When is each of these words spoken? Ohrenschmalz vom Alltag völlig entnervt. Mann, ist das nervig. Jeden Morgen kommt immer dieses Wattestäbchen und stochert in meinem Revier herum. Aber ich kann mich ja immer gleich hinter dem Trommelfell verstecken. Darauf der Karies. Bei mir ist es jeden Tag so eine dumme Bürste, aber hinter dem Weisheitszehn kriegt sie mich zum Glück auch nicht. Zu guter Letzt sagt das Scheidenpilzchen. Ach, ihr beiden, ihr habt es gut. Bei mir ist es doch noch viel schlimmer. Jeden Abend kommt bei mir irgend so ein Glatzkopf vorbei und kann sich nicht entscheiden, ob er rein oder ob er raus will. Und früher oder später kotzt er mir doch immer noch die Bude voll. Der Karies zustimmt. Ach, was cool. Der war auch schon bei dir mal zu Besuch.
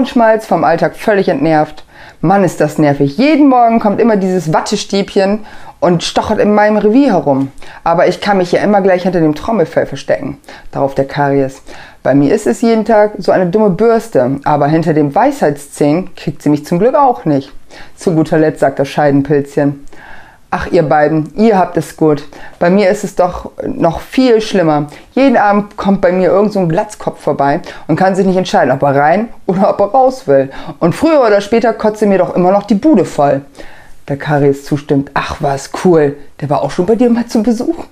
Ohrenschmalz 0.00 0.46
vom 0.46 0.64
Alltag 0.64 0.96
völlig 0.96 1.28
entnervt. 1.28 1.84
Mann, 2.22 2.42
ist 2.42 2.58
das 2.58 2.78
nervig. 2.78 3.18
Jeden 3.18 3.48
Morgen 3.50 3.80
kommt 3.80 4.00
immer 4.00 4.16
dieses 4.16 4.50
Wattestäbchen 4.50 5.40
und 5.78 6.02
stochert 6.02 6.38
in 6.38 6.54
meinem 6.54 6.78
Revier 6.78 7.12
herum. 7.12 7.52
Aber 7.84 8.08
ich 8.08 8.22
kann 8.22 8.38
mich 8.38 8.50
ja 8.50 8.62
immer 8.62 8.80
gleich 8.80 9.02
hinter 9.02 9.20
dem 9.20 9.34
Trommelfell 9.34 9.84
verstecken. 9.84 10.38
Darauf 10.72 10.94
der 10.94 11.06
Karies. 11.06 11.60
Bei 12.02 12.14
mir 12.14 12.34
ist 12.34 12.46
es 12.46 12.62
jeden 12.62 12.86
Tag 12.86 13.12
so 13.18 13.30
eine 13.30 13.44
dumme 13.44 13.68
Bürste, 13.68 14.40
aber 14.44 14.68
hinter 14.68 14.94
dem 14.94 15.14
Weisheitszehn 15.14 16.14
kriegt 16.14 16.40
sie 16.40 16.48
mich 16.48 16.64
zum 16.64 16.78
Glück 16.78 16.94
auch 16.94 17.26
nicht. 17.26 17.52
Zu 17.94 18.14
guter 18.14 18.38
Letzt 18.38 18.60
sagt 18.60 18.78
das 18.78 18.88
Scheidenpilzchen. 18.88 19.84
Ach, 20.52 20.66
ihr 20.66 20.82
beiden, 20.82 21.32
ihr 21.36 21.56
habt 21.56 21.76
es 21.76 21.96
gut. 21.96 22.24
Bei 22.58 22.70
mir 22.70 22.90
ist 22.90 23.04
es 23.04 23.14
doch 23.14 23.52
noch 23.64 24.00
viel 24.00 24.40
schlimmer. 24.40 24.88
Jeden 25.12 25.36
Abend 25.36 25.76
kommt 25.76 26.00
bei 26.00 26.10
mir 26.10 26.30
irgend 26.30 26.52
so 26.52 26.58
ein 26.58 26.68
Glatzkopf 26.68 27.20
vorbei 27.20 27.60
und 27.86 27.94
kann 27.94 28.16
sich 28.16 28.26
nicht 28.26 28.36
entscheiden, 28.36 28.72
ob 28.72 28.82
er 28.82 28.96
rein 28.96 29.28
oder 29.46 29.70
ob 29.70 29.78
er 29.78 29.86
raus 29.86 30.26
will. 30.26 30.50
Und 30.80 30.96
früher 30.96 31.24
oder 31.24 31.40
später 31.40 31.72
kotzt 31.72 32.02
er 32.02 32.08
mir 32.08 32.18
doch 32.18 32.34
immer 32.34 32.50
noch 32.50 32.64
die 32.64 32.74
Bude 32.74 33.04
voll. 33.04 33.42
Der 34.08 34.16
Karies 34.16 34.64
zustimmt. 34.64 35.12
Ach, 35.14 35.36
was 35.38 35.70
cool. 35.84 36.16
Der 36.40 36.50
war 36.50 36.62
auch 36.62 36.72
schon 36.72 36.86
bei 36.86 36.96
dir 36.96 37.10
mal 37.10 37.26
zu 37.26 37.44
Besuch. 37.44 37.84